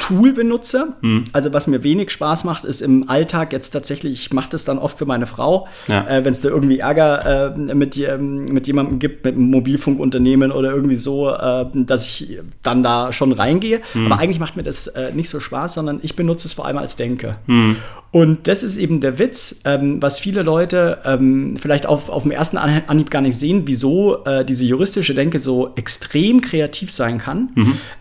[0.01, 0.95] Tool benutze.
[1.03, 1.25] Hm.
[1.33, 4.79] Also was mir wenig Spaß macht, ist im Alltag jetzt tatsächlich, ich mache das dann
[4.79, 6.05] oft für meine Frau, Ja.
[6.09, 10.51] äh, wenn es da irgendwie Ärger äh, mit, ähm, mit jemandem gibt, mit einem Mobilfunkunternehmen
[10.51, 13.81] oder irgendwie so, äh, dass ich dann da schon reingehe.
[13.93, 14.07] Hm.
[14.07, 16.79] Aber eigentlich macht mir das äh, nicht so Spaß, sondern ich benutze es vor allem
[16.79, 17.37] als Denke.
[17.47, 17.77] Hm.
[18.13, 22.33] Und das ist eben der Witz, ähm, was viele Leute ähm, vielleicht auf, auf dem
[22.33, 27.19] ersten An- Anhieb gar nicht sehen, wieso äh, diese juristische Denke so extrem kreativ sein
[27.19, 27.51] kann,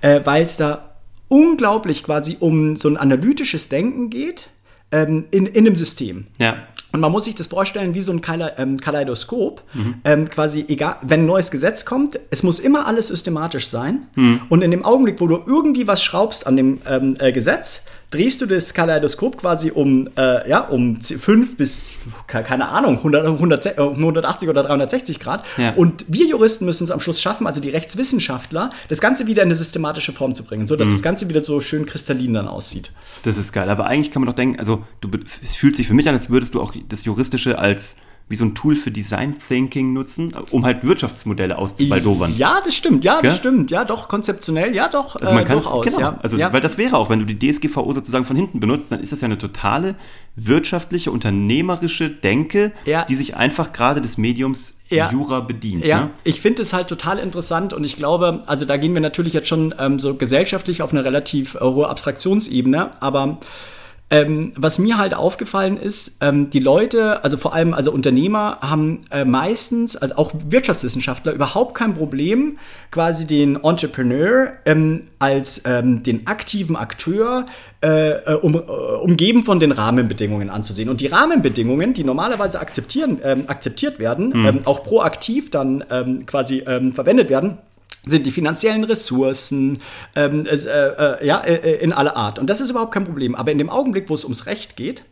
[0.02, 0.89] äh, weil es da
[1.30, 4.50] unglaublich quasi um so ein analytisches Denken geht
[4.92, 6.28] ähm, in, in einem System.
[6.38, 6.58] Ja.
[6.92, 9.62] Und man muss sich das vorstellen wie so ein Kale ähm, Kaleidoskop.
[10.04, 14.08] Ähm, quasi egal, wenn ein neues Gesetz kommt, es muss immer alles systematisch sein.
[14.50, 18.42] Und in dem Augenblick, wo du irgendwie was schraubst an dem ähm, äh, Gesetz, drehst
[18.42, 23.66] du das Kaleidoskop quasi um, äh, ja, um 5 bis, ke- keine Ahnung, 100, 100,
[23.66, 25.46] äh, 180 oder 360 Grad.
[25.58, 25.74] Ja.
[25.76, 29.48] Und wir Juristen müssen es am Schluss schaffen, also die Rechtswissenschaftler, das Ganze wieder in
[29.50, 32.92] eine systematische Form zu bringen, sodass das Ganze wieder so schön kristallin dann aussieht.
[33.24, 33.70] Das ist geil.
[33.70, 35.10] Aber eigentlich kann man doch denken, also du,
[35.44, 37.98] es fühlt sich für mich an, als würdest du auch das Juristische als
[38.30, 42.38] wie so ein Tool für Design Thinking nutzen, um halt Wirtschaftsmodelle auszubaldowern.
[42.38, 45.58] Ja, das stimmt, ja, das stimmt, ja, doch, konzeptionell, ja, doch, also man äh, kann
[45.58, 46.20] durchaus, genau, ja.
[46.22, 46.54] also ja.
[46.54, 49.22] weil das wäre auch, wenn du die DSGVO sozusagen von hinten benutzt, dann ist das
[49.22, 49.96] ja eine totale
[50.36, 53.04] wirtschaftliche, unternehmerische Denke, Ja.
[53.06, 55.12] die sich einfach gerade des Mediums Ja.
[55.12, 55.84] Jura bedient.
[55.84, 56.10] Ja, Ne?
[56.24, 59.48] ich finde es halt total interessant und ich glaube, also da gehen wir natürlich jetzt
[59.48, 63.38] schon ähm, so gesellschaftlich auf eine relativ äh, hohe Abstraktionsebene, aber
[64.12, 69.02] ähm, was mir halt aufgefallen ist, ähm, die Leute, also vor allem also Unternehmer, haben
[69.12, 72.58] äh, meistens, also auch Wirtschaftswissenschaftler, überhaupt kein Problem,
[72.90, 77.46] quasi den Entrepreneur ähm, als ähm, den aktiven Akteur
[77.82, 80.90] äh, äh, um, äh, umgeben von den Rahmenbedingungen anzusehen.
[80.90, 85.84] Und die Rahmenbedingungen, die normalerweise akzeptieren, ähm, akzeptiert werden, ähm, auch proaktiv dann
[86.26, 87.58] quasi verwendet werden,
[88.06, 89.80] sind die finanziellen Ressourcen,
[90.16, 92.40] ähm, äh, äh, ja, äh, in aller Art.
[92.40, 93.36] Und das ist überhaupt kein Problem.
[93.36, 95.04] Aber in dem Augenblick, wo es ums Recht geht,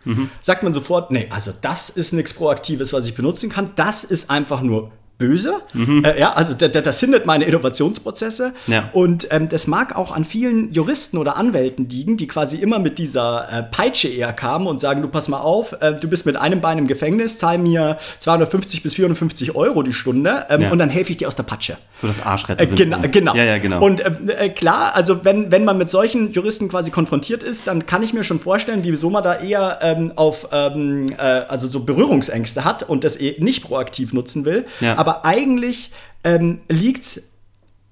[0.42, 3.72] sagt man sofort, nee, also das ist nichts Proaktives, was ich benutzen kann.
[3.76, 5.56] Das ist einfach nur böse.
[6.04, 8.54] Äh, ja, also da- da- das hindert meine Innovationsprozesse.
[8.68, 8.90] Ja.
[8.94, 13.00] Und ähm, das mag auch an vielen Juristen oder Anwälten liegen, die quasi immer mit
[13.00, 16.36] dieser äh, Peitsche eher kamen und sagen, du pass mal auf, äh, du bist mit
[16.36, 20.72] einem Bein im Gefängnis, zahl mir 250 bis 450 Euro die Stunde ähm, Ja.
[20.72, 21.78] und dann helfe ich dir aus der Patsche.
[21.98, 22.64] So das Arschretter.
[22.64, 23.36] Äh, genau, genau.
[23.36, 23.84] Ja, ja, genau.
[23.84, 24.12] Und äh,
[24.46, 28.14] äh, klar, also wenn, wenn man mit solchen Juristen quasi konfrontiert ist, dann kann ich
[28.14, 32.84] mir schon vorstellen, wieso man da eher ähm, auf ähm, äh, also so Berührungsängste hat
[32.88, 34.66] und das eh nicht proaktiv nutzen will.
[34.80, 34.98] Ja.
[34.98, 35.92] Aber eigentlich
[36.24, 37.32] ähm, liegt es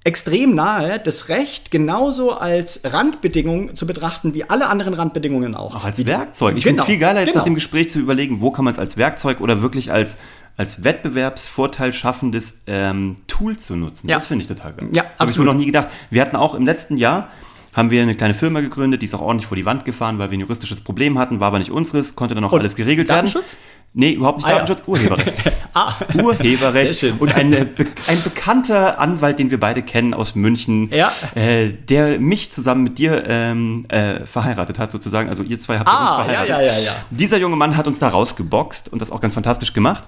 [0.04, 5.76] extrem nahe, das Recht genauso als Randbedingung zu betrachten wie alle anderen Randbedingungen auch.
[5.76, 6.56] Auch als Werkzeug.
[6.58, 7.40] Ich finde Genau, es viel geiler, jetzt genau.
[7.40, 10.20] nach dem Gespräch zu überlegen, wo kann man es als Werkzeug oder wirklich als,
[10.58, 14.08] als Wettbewerbsvorteil schaffendes ähm, Tool zu nutzen.
[14.08, 14.18] Ja.
[14.18, 14.90] Das finde ich total geil.
[14.94, 15.90] Ja, Habe ich so noch nie gedacht.
[16.12, 17.30] Wir hatten auch im letzten Jahr
[17.74, 20.30] haben wir eine kleine Firma gegründet, die ist auch ordentlich vor die Wand gefahren, weil
[20.32, 23.10] wir ein juristisches Problem hatten, war aber nicht unseres, konnte dann auch Und alles geregelt
[23.10, 23.54] Datenschutz?
[23.54, 23.85] werden.
[23.98, 24.56] Nee, überhaupt nicht Ah, ja.
[24.60, 25.42] Datenschutz, Urheberrecht.
[25.74, 25.94] Ah.
[26.22, 27.04] Urheberrecht.
[27.20, 27.66] Und ein, äh,
[28.08, 31.12] ein bekannter Anwalt, den wir beide kennen aus München, Ja.
[31.36, 35.30] äh, der mich zusammen mit dir ähm, äh, verheiratet hat, sozusagen.
[35.30, 36.50] Also ihr zwei habt Ah, uns ja, verheiratet.
[36.50, 36.92] ja, ja, ja.
[37.10, 40.08] Dieser junge Mann hat uns da rausgeboxt und das auch ganz fantastisch gemacht.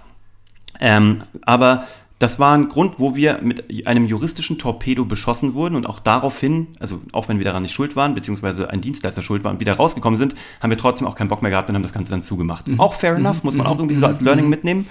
[0.80, 1.86] Ähm, aber
[2.20, 6.68] das war ein Grund, wo wir mit einem juristischen Torpedo beschossen wurden und auch daraufhin,
[6.80, 9.74] also auch wenn wir daran nicht schuld waren, beziehungsweise ein Dienstleister schuld war und wieder
[9.74, 12.24] rausgekommen sind, haben wir trotzdem auch keinen Bock mehr gehabt und haben das Ganze dann
[12.24, 12.66] zugemacht.
[12.80, 14.88] Auch fair enough, muss man auch irgendwie so als Learning mitnehmen.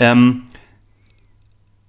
[0.00, 0.42] Ähm,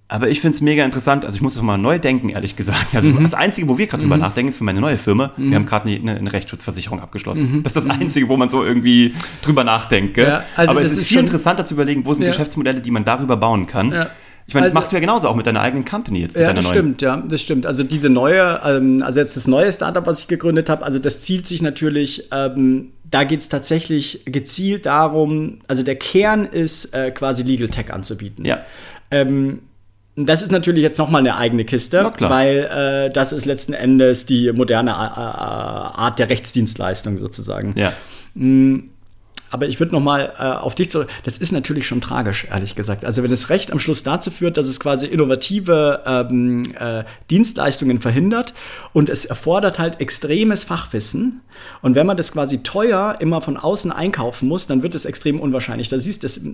[0.07, 1.25] aber ich finde es mega interessant.
[1.25, 2.93] Also ich muss das mal neu denken, ehrlich gesagt.
[2.95, 5.31] Also das Einzige, wo wir gerade drüber nachdenken, ist für meine neue Firma.
[5.35, 7.63] Wir haben gerade eine, eine Rechtsschutzversicherung abgeschlossen.
[7.63, 10.17] Das ist das Einzige, wo man so irgendwie drüber nachdenkt.
[10.17, 12.29] Ja, also Aber es ist ist viel interessanter zu überlegen, wo sind Ja.
[12.31, 13.91] Geschäftsmodelle, die man darüber bauen kann.
[13.91, 14.09] Ja.
[14.47, 16.35] Ich meine, das Also- machst du ja genauso auch mit deiner eigenen Company jetzt.
[16.35, 16.73] Mit Ja, das neuen.
[16.75, 17.65] stimmt, ja, das stimmt.
[17.65, 21.21] Also diese neue, ähm, also jetzt das neue Startup, was ich gegründet habe, also das
[21.21, 27.09] zielt sich natürlich, ähm, da geht es tatsächlich gezielt darum, also der Kern ist äh,
[27.11, 28.45] quasi Legal Tech anzubieten.
[28.45, 28.59] Ja.
[29.09, 29.59] Ähm,
[30.15, 32.69] das ist natürlich jetzt nochmal eine eigene Kiste, weil
[33.07, 37.73] äh, das ist letzten Endes die moderne äh, äh, Art der Rechtsdienstleistung sozusagen.
[37.77, 37.91] Ja.
[39.55, 41.07] Aber ich würde noch mal äh, auf dich zurück.
[41.23, 43.05] Das ist natürlich schon tragisch, ehrlich gesagt.
[43.05, 48.01] Also wenn das Recht am Schluss dazu führt, dass es quasi innovative ähm, äh, Dienstleistungen
[48.01, 48.53] verhindert
[48.91, 51.39] und es erfordert halt extremes Fachwissen.
[51.81, 55.39] Und wenn man das quasi teuer immer von außen einkaufen muss, dann wird es extrem
[55.39, 55.87] unwahrscheinlich.
[55.87, 56.51] Da siehst du, das, äh,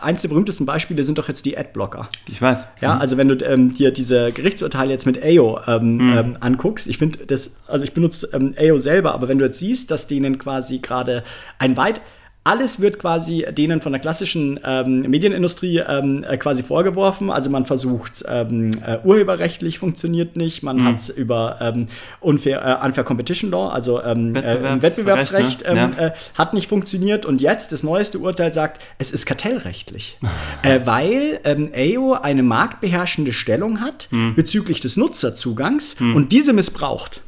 [0.00, 2.08] eins der berühmtesten Beispiele sind doch jetzt die Adblocker.
[2.28, 2.66] Ich weiß.
[2.80, 6.98] Ja, also wenn du ähm, dir diese Gerichtsurteile jetzt mit AO ähm, ähm, anguckst, ich
[6.98, 10.38] finde das, also ich benutze ähm, AO selber, aber wenn du jetzt siehst, dass denen
[10.38, 11.22] quasi gerade
[11.60, 12.00] ein weit
[12.44, 17.30] alles wird quasi denen von der klassischen ähm, Medienindustrie ähm, äh, quasi vorgeworfen.
[17.30, 21.86] Also man versucht, ähm, äh, urheberrechtlich funktioniert nicht, man hat es über ähm,
[22.20, 25.68] unfair, äh, Unfair Competition Law, also ähm, äh, Wettbewerbsrecht, Wettbewerbsrecht, ne?
[25.70, 26.06] ähm, Ja.
[26.08, 30.18] äh, hat nicht funktioniert und jetzt das neueste Urteil sagt, es ist kartellrechtlich,
[30.64, 34.34] äh, weil AO eine marktbeherrschende Stellung hat Hm.
[34.34, 37.22] bezüglich des Nutzerzugangs und diese missbraucht.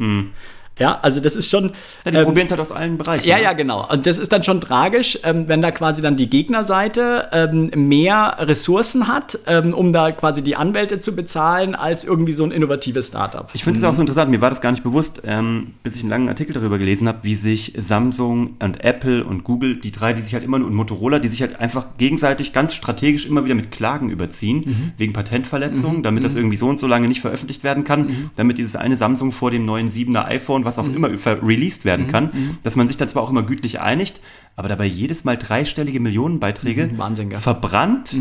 [0.78, 1.72] Ja, also das ist schon.
[2.04, 3.28] Ja, die ähm, probieren es halt aus allen Bereichen.
[3.28, 3.42] ja, ne?
[3.44, 3.88] ja, genau.
[3.88, 8.36] Und das ist dann schon tragisch, ähm, wenn da quasi dann die Gegnerseite ähm, mehr
[8.40, 13.08] Ressourcen hat, ähm, um da quasi die Anwälte zu bezahlen, als irgendwie so ein innovatives
[13.08, 13.48] Startup.
[13.54, 16.02] Ich finde es auch so interessant, mir war das gar nicht bewusst, ähm, bis ich
[16.02, 20.12] einen langen Artikel darüber gelesen habe, wie sich Samsung und Apple und Google, die drei,
[20.12, 23.44] die sich halt immer nur, und Motorola, die sich halt einfach gegenseitig ganz strategisch immer
[23.44, 27.62] wieder mit Klagen überziehen, wegen Patentverletzungen, damit das irgendwie so und so lange nicht veröffentlicht
[27.62, 31.42] werden kann, damit dieses eine Samsung vor dem neuen 7er iPhone, was auch immer, ver-
[31.42, 34.20] released werden kann, dass man sich da zwar auch immer gütlich einigt,
[34.56, 37.38] aber dabei jedes Mal dreistellige Millionenbeiträge Wahnsinn, gell?
[37.38, 38.16] verbrannt,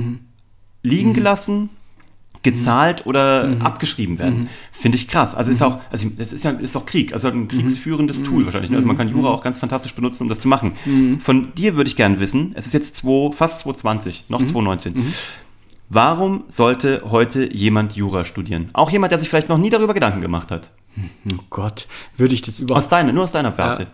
[0.84, 1.70] liegen gelassen,
[2.42, 4.50] gezahlt oder abgeschrieben werden.
[4.74, 5.34] Finde ich krass.
[5.34, 8.70] Also ist auch, also es ist ja ist auch Krieg, also ein kriegsführendes Tool wahrscheinlich.
[8.70, 8.76] ne?
[8.76, 10.74] Also man kann Jura auch ganz fantastisch benutzen, um das zu machen.
[11.22, 15.14] Von dir würde ich gerne wissen, es ist jetzt zwei, fast 2020, noch 2019.
[15.90, 18.70] Warum sollte heute jemand Jura studieren?
[18.74, 20.72] Auch jemand, der sich vielleicht noch nie darüber Gedanken gemacht hat.
[21.32, 23.88] Oh Gott, würde ich das überhaupt Aus deiner, nur aus deiner Warte.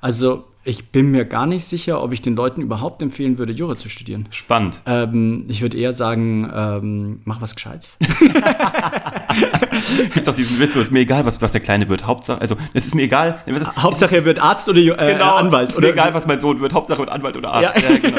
[0.00, 3.76] Also, ich bin mir gar nicht sicher, ob ich den Leuten überhaupt empfehlen würde, Jura
[3.76, 4.26] zu studieren.
[4.30, 4.80] Spannend.
[4.86, 7.98] Ähm, ich würde eher sagen, ähm, mach was Gescheites.
[10.14, 12.06] Gibt's auch diesen Witz, so ist mir egal, was, was der Kleine wird.
[12.06, 13.42] Hauptsache, also es ist mir egal.
[13.76, 15.70] Hauptsache, er wird Arzt oder äh, genau, Anwalt.
[15.70, 16.72] Ist mir oder egal, was mein Sohn wird.
[16.72, 17.76] Hauptsache wird Anwalt oder Arzt.
[17.82, 17.90] Ja.
[17.90, 18.18] Ja, genau.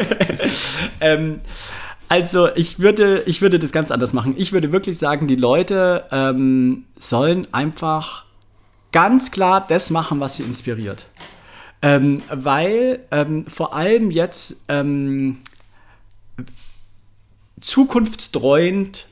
[0.99, 1.39] ähm,
[2.09, 4.35] also ich würde, ich würde das ganz anders machen.
[4.37, 8.25] Ich würde wirklich sagen, die Leute ähm, sollen einfach
[8.91, 11.07] ganz klar das machen, was sie inspiriert.
[11.81, 15.39] Ähm, weil ähm, vor allem jetzt ähm,
[17.59, 19.07] zukunftstreuend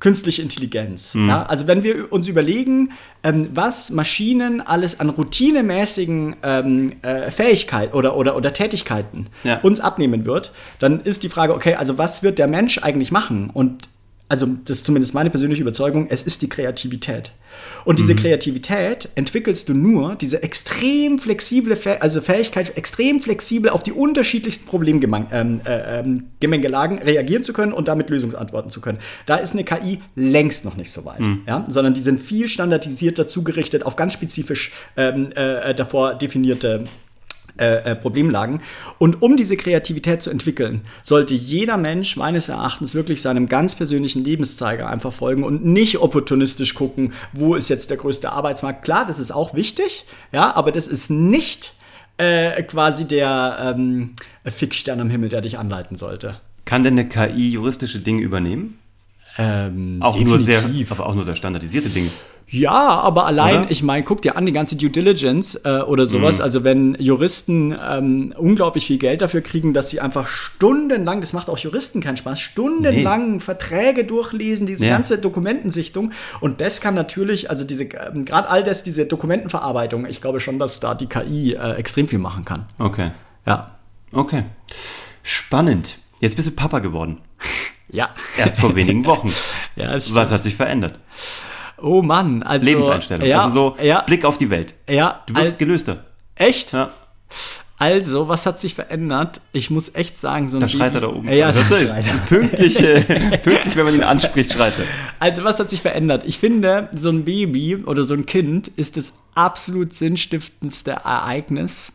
[0.00, 1.14] künstliche Intelligenz.
[1.14, 1.44] Ja?
[1.44, 2.90] Also wenn wir uns überlegen,
[3.22, 9.60] ähm, was Maschinen alles an routinemäßigen ähm, äh, Fähigkeiten oder, oder, oder Tätigkeiten Ja.
[9.60, 13.50] uns abnehmen wird, dann ist die Frage, okay, also was wird der Mensch eigentlich machen?
[13.52, 13.88] Und
[14.32, 17.32] also das ist zumindest meine persönliche Überzeugung, es ist die Kreativität.
[17.84, 23.92] Und diese Kreativität entwickelst du nur, diese extrem flexible, also Fähigkeit, extrem flexibel auf die
[23.92, 29.00] unterschiedlichsten Problemgemengelagen äh, ähm, reagieren zu können und damit Lösungsantworten zu können.
[29.26, 31.66] Da ist eine KI längst noch nicht so weit, ja?
[31.68, 36.84] sondern die sind viel standardisierter zugerichtet auf ganz spezifisch ähm, äh, davor definierte
[37.58, 38.62] äh, äh, Problemlagen.
[38.98, 44.24] Und um diese Kreativität zu entwickeln, sollte jeder Mensch meines Erachtens wirklich seinem ganz persönlichen
[44.24, 48.84] Lebenszeiger einfach folgen und nicht opportunistisch gucken, wo ist jetzt der größte Arbeitsmarkt.
[48.84, 51.74] Klar, das ist auch wichtig, ja, aber das ist nicht
[52.16, 56.36] äh, quasi der ähm, Fixstern am Himmel, der dich anleiten sollte.
[56.64, 58.78] Kann denn eine KI juristische Dinge übernehmen?
[59.38, 60.92] Ähm, Auch nur sehr, definitiv.
[60.92, 62.10] aber auch nur sehr standardisierte Dinge.
[62.48, 63.70] Ja, aber allein, Oder?
[63.70, 66.36] ich meine, guck dir an, die ganze Due Diligence äh, oder sowas.
[66.36, 66.44] Mhm.
[66.44, 71.48] Also wenn Juristen ähm, unglaublich viel Geld dafür kriegen, dass sie einfach stundenlang, das macht
[71.48, 74.92] auch Juristen keinen Spaß, stundenlang Verträge durchlesen, diese Ja.
[74.92, 76.12] ganze Dokumentensichtung.
[76.40, 80.58] Und das kann natürlich, also diese, ähm, gerade all das, diese Dokumentenverarbeitung, ich glaube schon,
[80.58, 82.66] dass da die KI äh, extrem viel machen kann.
[82.78, 83.12] Okay.
[83.46, 83.78] Ja.
[84.12, 84.44] Okay.
[85.22, 85.96] Spannend.
[86.20, 87.16] Jetzt bist du Papa geworden.
[87.92, 88.10] Ja.
[88.36, 89.32] Erst vor wenigen Wochen.
[89.76, 90.98] Ja, Was hat sich verändert?
[91.80, 92.66] Oh Mann, also.
[92.66, 93.26] Lebenseinstellung.
[93.26, 94.74] Ja, also so ja, Blick auf die Welt.
[94.88, 95.22] ja.
[95.26, 96.04] Du wirkst al- gelöster.
[96.34, 96.72] echt?
[96.72, 96.90] Ja.
[97.78, 99.40] Also, was hat sich verändert?
[99.52, 101.28] Ich muss echt sagen, so ein Da schreit er da oben.
[101.32, 103.00] Ja, da das ist pünktlich, äh,
[103.42, 104.84] pünktlich, wenn man ihn anspricht, schreit er.
[105.18, 106.22] Also, was hat sich verändert?
[106.24, 111.94] Ich finde, so ein Baby oder so ein Kind ist das absolut sinnstiftendste Ereignis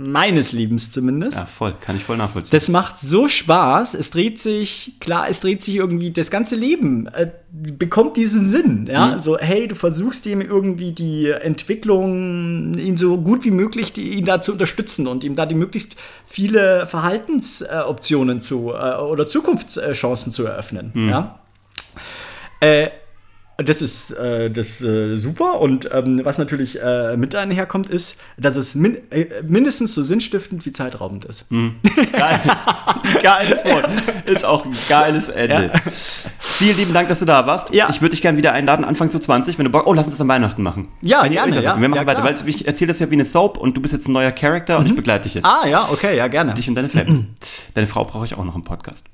[0.00, 1.36] meines Lebens zumindest.
[1.38, 1.74] Ja, voll.
[1.80, 2.52] Kann ich voll nachvollziehen.
[2.52, 3.94] Das macht so Spaß.
[3.94, 8.86] Es dreht sich, klar, es dreht sich irgendwie, das ganze Leben äh, bekommt diesen Sinn.
[8.88, 9.20] Ja, Mhm.
[9.20, 14.24] so, hey, du versuchst ihm irgendwie die Entwicklung, ihm so gut wie möglich, die, ihn
[14.24, 20.44] da zu unterstützen und ihm da die möglichst viele Verhaltensoptionen zu äh, oder Zukunftschancen zu
[20.46, 20.90] eröffnen.
[20.94, 21.08] Mhm.
[21.08, 21.40] Ja.
[23.64, 28.54] Das ist äh, das äh, super und ähm, was natürlich äh, mit einherkommt, ist, dass
[28.56, 31.44] es min äh, mindestens so sinnstiftend wie zeitraubend ist.
[31.50, 32.40] Geil.
[33.22, 33.88] Geiles Wort.
[34.26, 35.72] Ist auch ein geiles Ende.
[36.38, 37.74] Vielen lieben Dank, dass du da warst.
[37.74, 37.90] Ja.
[37.90, 40.14] Ich würde dich gerne wieder einladen, Anfang zu 20, wenn du Bock Oh, lass uns
[40.14, 40.88] das an Weihnachten machen.
[41.02, 41.80] Ja, Wenn gerne, ja.
[41.80, 43.92] Wir machen Ja, weiter, weil ich erzähle das ja wie eine Soap und du bist
[43.92, 45.44] jetzt ein neuer Charakter und ich begleite dich jetzt.
[45.44, 46.54] Ah, ja, okay, ja, gerne.
[46.54, 47.26] Dich und deine Family.
[47.74, 49.06] Deine Frau brauche ich auch noch im Podcast.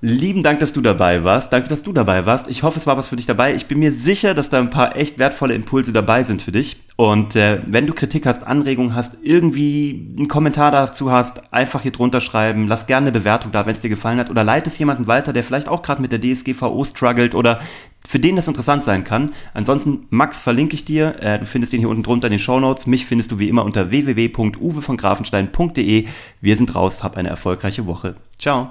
[0.00, 1.52] Lieben Dank, dass du dabei warst.
[1.52, 2.48] Danke, dass du dabei warst.
[2.48, 3.56] Ich hoffe, es war was für dich dabei.
[3.56, 6.76] Ich bin mir sicher, dass da ein paar echt wertvolle Impulse dabei sind für dich.
[6.94, 11.90] Und äh, wenn du Kritik hast, Anregungen hast, irgendwie einen Kommentar dazu hast, einfach hier
[11.90, 12.68] drunter schreiben.
[12.68, 14.30] Lass gerne eine Bewertung da, wenn es dir gefallen hat.
[14.30, 17.60] Oder leite es jemanden weiter, der vielleicht auch gerade mit der DSGVO struggelt oder
[18.06, 19.32] für den das interessant sein kann.
[19.52, 21.16] Ansonsten, Max verlinke ich dir.
[21.20, 22.86] Äh, du findest den hier unten drunter in den Shownotes.
[22.86, 26.06] Mich findest du wie immer unter www.uwe von grafenstein.de.
[26.40, 27.02] Wir sind raus.
[27.02, 28.14] Hab eine erfolgreiche Woche.
[28.38, 28.70] Ciao.